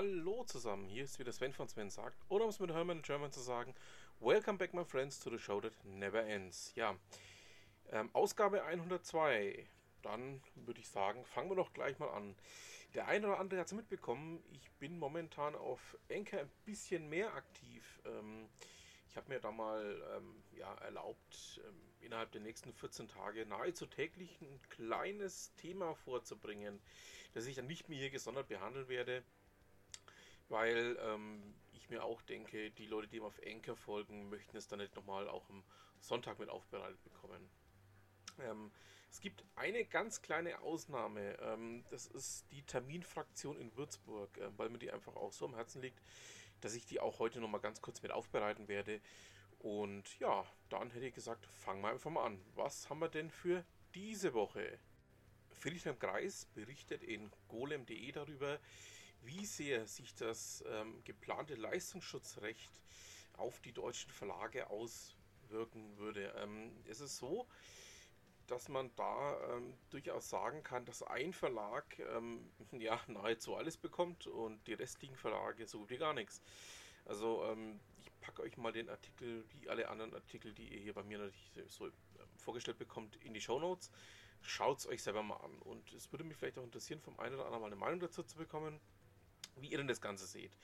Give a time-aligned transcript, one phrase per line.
[0.00, 3.32] Hallo zusammen, hier ist wieder Sven von Sven sagt, oder um es mit Hermann German
[3.32, 3.74] zu sagen,
[4.20, 6.72] Welcome back my friends to the show that never ends.
[6.76, 6.96] Ja,
[7.90, 9.66] ähm, Ausgabe 102.
[10.02, 12.36] Dann würde ich sagen, fangen wir doch gleich mal an.
[12.94, 17.34] Der eine oder andere hat es mitbekommen, ich bin momentan auf Enker ein bisschen mehr
[17.34, 18.00] aktiv.
[18.06, 18.48] Ähm,
[19.08, 23.84] ich habe mir da mal ähm, ja, erlaubt, ähm, innerhalb der nächsten 14 Tage nahezu
[23.86, 26.78] täglich ein kleines Thema vorzubringen,
[27.34, 29.24] das ich dann nicht mehr hier gesondert behandeln werde,
[30.48, 34.68] weil ähm, ich mir auch denke, die Leute, die ihm auf Anchor folgen, möchten es
[34.68, 35.62] dann nicht nochmal auch am
[36.00, 37.48] Sonntag mit aufbereitet bekommen.
[38.40, 38.70] Ähm,
[39.10, 41.38] es gibt eine ganz kleine Ausnahme.
[41.40, 45.54] Ähm, das ist die Terminfraktion in Würzburg, äh, weil mir die einfach auch so am
[45.54, 46.00] Herzen liegt,
[46.60, 49.00] dass ich die auch heute nochmal ganz kurz mit aufbereiten werde.
[49.58, 52.40] Und ja, dann hätte ich gesagt, fangen wir einfach mal an.
[52.54, 54.78] Was haben wir denn für diese Woche?
[55.50, 58.60] Friedhelm Kreis berichtet in golem.de darüber,
[59.22, 62.70] wie sehr sich das ähm, geplante Leistungsschutzrecht
[63.36, 66.34] auf die deutschen Verlage auswirken würde.
[66.36, 67.46] Ähm, es ist so,
[68.46, 74.26] dass man da ähm, durchaus sagen kann, dass ein Verlag ähm, ja nahezu alles bekommt
[74.26, 76.42] und die restlichen Verlage so gut wie gar nichts.
[77.04, 80.94] Also ähm, ich packe euch mal den Artikel, wie alle anderen Artikel, die ihr hier
[80.94, 81.92] bei mir natürlich so ähm,
[82.36, 83.90] vorgestellt bekommt, in die Show Notes.
[84.40, 85.58] Schaut es euch selber mal an.
[85.60, 88.22] Und es würde mich vielleicht auch interessieren, vom einen oder anderen mal eine Meinung dazu
[88.22, 88.80] zu bekommen,
[89.60, 90.56] wie ihr denn das Ganze seht.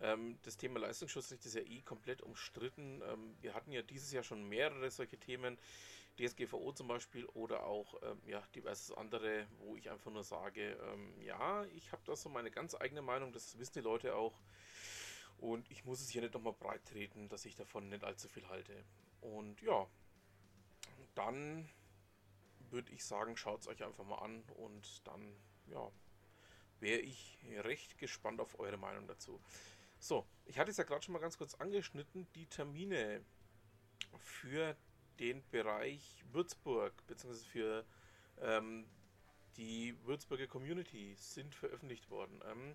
[0.00, 3.02] Ähm, das Thema Leistungsschutzrecht ist ja eh komplett umstritten.
[3.02, 5.58] Ähm, wir hatten ja dieses Jahr schon mehrere solche Themen,
[6.18, 11.20] DSGVO zum Beispiel oder auch ähm, ja, diverses andere, wo ich einfach nur sage, ähm,
[11.22, 14.38] ja, ich habe da so meine ganz eigene Meinung, das wissen die Leute auch.
[15.38, 18.46] Und ich muss es hier nicht nochmal breit treten, dass ich davon nicht allzu viel
[18.48, 18.84] halte.
[19.20, 19.86] Und ja,
[21.14, 21.68] dann
[22.70, 25.34] würde ich sagen, schaut es euch einfach mal an und dann,
[25.66, 25.90] ja,
[26.82, 29.40] wäre ich recht gespannt auf eure Meinung dazu.
[29.98, 33.24] So, ich hatte es ja gerade schon mal ganz kurz angeschnitten, die Termine
[34.18, 34.76] für
[35.18, 37.84] den Bereich Würzburg, beziehungsweise für
[38.40, 38.84] ähm,
[39.56, 42.40] die Würzburger Community sind veröffentlicht worden.
[42.50, 42.74] Ähm,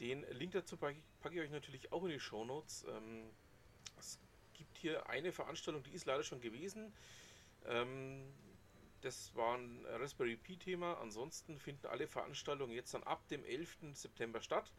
[0.00, 2.84] den Link dazu packe ich, packe ich, euch natürlich auch in die Show Notes.
[2.88, 3.30] Ähm,
[3.98, 4.18] es
[4.52, 6.92] gibt hier eine Veranstaltung, die ist leider schon gewesen.
[7.64, 8.32] Ähm,
[9.06, 10.94] das war ein Raspberry Pi Thema.
[11.00, 13.94] Ansonsten finden alle Veranstaltungen jetzt dann ab dem 11.
[13.94, 14.72] September statt.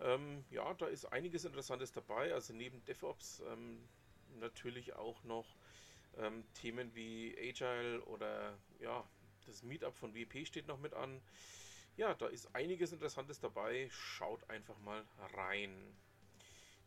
[0.00, 2.32] Ähm, ja, da ist einiges Interessantes dabei.
[2.32, 3.86] Also neben DevOps ähm,
[4.40, 5.54] natürlich auch noch
[6.16, 9.04] ähm, Themen wie Agile oder ja,
[9.44, 11.20] das Meetup von WP steht noch mit an.
[11.96, 13.88] Ja, da ist einiges Interessantes dabei.
[13.90, 15.04] Schaut einfach mal
[15.34, 15.94] rein.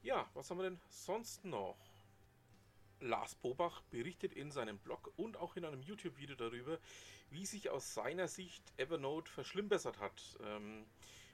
[0.02, 1.95] Ja, was haben wir denn sonst noch?
[3.06, 6.80] Lars Bobach berichtet in seinem Blog und auch in einem YouTube-Video darüber,
[7.30, 10.38] wie sich aus seiner Sicht Evernote verschlimmbessert hat.
[10.44, 10.86] Ähm,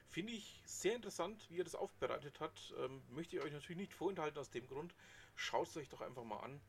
[0.10, 2.74] Finde ich sehr interessant, wie er das aufbereitet hat.
[2.78, 4.94] Ähm, möchte ich euch natürlich nicht vorenthalten aus dem Grund.
[5.36, 6.62] Schaut es euch doch einfach mal an.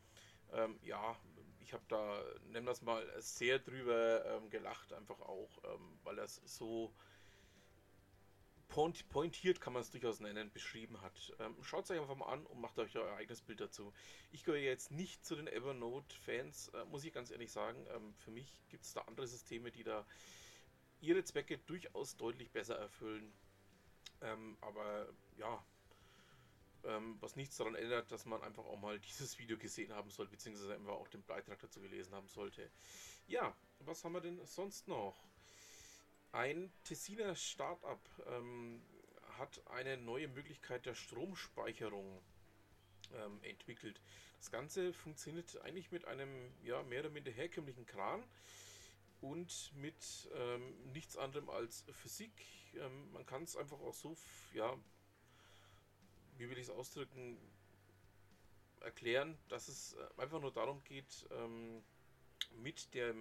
[0.52, 1.16] Ähm, ja,
[1.58, 6.18] ich habe da, nennen wir es mal, sehr drüber ähm, gelacht, einfach auch, ähm, weil
[6.18, 6.40] er es
[8.74, 11.34] so pointiert, kann man es durchaus nennen, beschrieben hat.
[11.38, 13.92] Ähm, Schaut es euch einfach mal an und macht euch euer eigenes Bild dazu.
[14.30, 17.86] Ich gehöre jetzt nicht zu den Evernote-Fans, äh, muss ich ganz ehrlich sagen.
[17.94, 20.06] Ähm, für mich gibt es da andere Systeme, die da
[21.00, 23.32] ihre Zwecke durchaus deutlich besser erfüllen.
[24.22, 25.64] Ähm, aber ja,
[26.84, 30.32] ähm, was nichts daran ändert, dass man einfach auch mal dieses Video gesehen haben sollte,
[30.32, 32.70] beziehungsweise einfach auch den Beitrag dazu gelesen haben sollte.
[33.26, 35.16] Ja, was haben wir denn sonst noch?
[36.32, 38.82] Ein Tessiner Startup ähm,
[39.38, 42.22] hat eine neue Möglichkeit der Stromspeicherung
[43.12, 44.00] ähm, entwickelt.
[44.38, 48.24] Das Ganze funktioniert eigentlich mit einem ja, mehr oder minder herkömmlichen Kran
[49.20, 52.32] und mit ähm, nichts anderem als Physik.
[52.76, 54.16] Ähm, man kann es einfach auch so
[54.54, 54.74] ja,
[56.38, 57.36] wie will ich es ausdrücken,
[58.80, 61.84] erklären, dass es äh, einfach nur darum geht, ähm,
[62.56, 63.14] mit der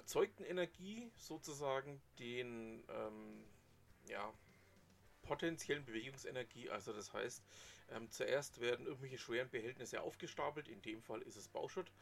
[0.00, 3.44] erzeugten Energie sozusagen den ähm,
[4.08, 4.32] ja,
[5.20, 7.42] potenziellen Bewegungsenergie, also das heißt,
[7.90, 11.92] ähm, zuerst werden irgendwelche schweren Behältnisse aufgestapelt, in dem Fall ist es Bauschutt,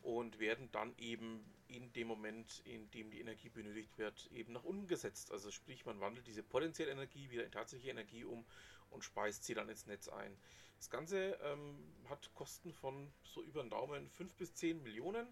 [0.00, 4.64] und werden dann eben in dem Moment, in dem die Energie benötigt wird, eben nach
[4.64, 5.30] unten gesetzt.
[5.30, 8.44] Also sprich, man wandelt diese potenzielle Energie wieder in tatsächliche Energie um
[8.90, 10.36] und speist sie dann ins Netz ein.
[10.78, 15.26] Das Ganze ähm, hat Kosten von so über den Daumen 5 bis 10 Millionen,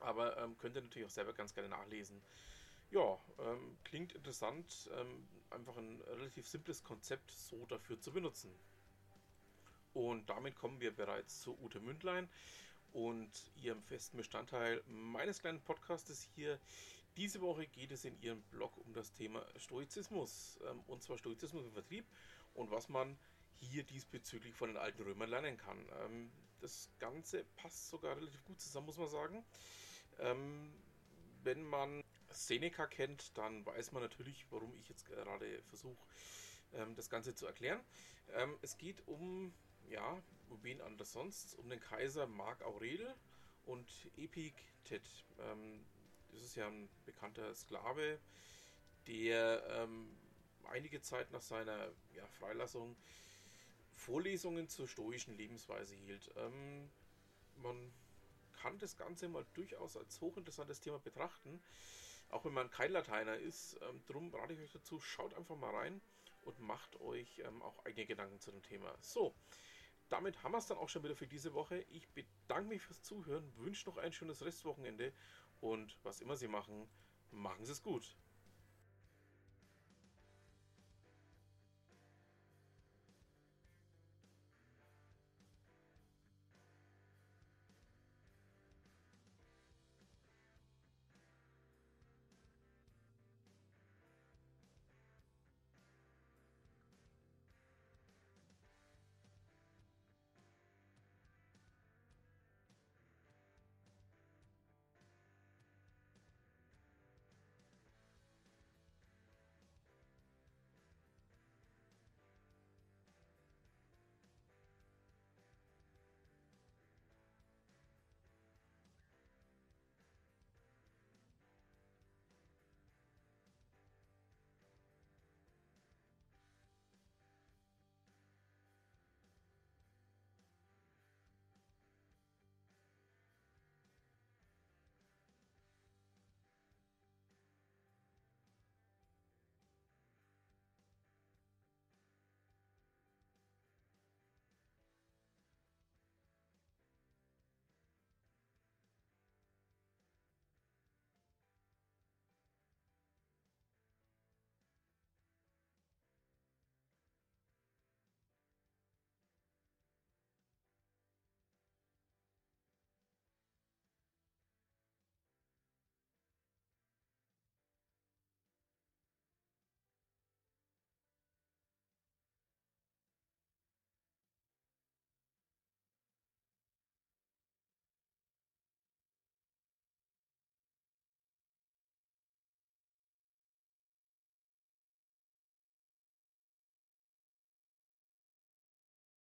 [0.00, 2.20] aber ähm, könnt ihr natürlich auch selber ganz gerne nachlesen.
[2.90, 8.50] Ja, ähm, klingt interessant, ähm, einfach ein relativ simples Konzept so dafür zu benutzen.
[9.92, 12.28] Und damit kommen wir bereits zu Ute Mündlein
[12.92, 16.58] und ihrem festen Bestandteil meines kleinen Podcastes hier,
[17.16, 21.64] Diese Woche geht es in ihrem Blog um das Thema Stoizismus, ähm, und zwar Stoizismus
[21.66, 22.06] im Vertrieb
[22.54, 23.18] und was man
[23.56, 25.78] hier diesbezüglich von den alten Römern lernen kann.
[26.02, 26.30] Ähm,
[26.60, 29.44] das Ganze passt sogar relativ gut zusammen, muss man sagen.
[30.20, 30.72] Ähm,
[31.42, 36.06] wenn man Seneca kennt, dann weiß man natürlich, warum ich jetzt gerade versuche,
[36.72, 37.80] ähm, das Ganze zu erklären.
[38.34, 39.52] Ähm, es geht um,
[39.88, 43.14] ja, um wen anders sonst, um den Kaiser Mark Aurel
[43.66, 45.24] und Epiktet.
[45.38, 45.84] Ähm,
[46.30, 48.18] das ist ja ein bekannter Sklave,
[49.06, 50.16] der ähm,
[50.70, 52.96] einige Zeit nach seiner ja, Freilassung
[53.94, 56.30] Vorlesungen zur stoischen Lebensweise hielt.
[56.36, 56.90] Ähm,
[57.56, 57.92] man
[58.62, 61.62] kann das Ganze mal durchaus als hochinteressantes Thema betrachten,
[62.28, 63.78] auch wenn man kein Lateiner ist.
[63.82, 66.00] Ähm, drum rate ich euch dazu, schaut einfach mal rein
[66.42, 68.94] und macht euch ähm, auch eigene Gedanken zu dem Thema.
[69.00, 69.34] So,
[70.08, 71.84] damit haben wir es dann auch schon wieder für diese Woche.
[71.90, 75.12] Ich bedanke mich fürs Zuhören, wünsche noch ein schönes Restwochenende
[75.60, 76.88] und was immer Sie machen,
[77.30, 78.16] machen Sie es gut.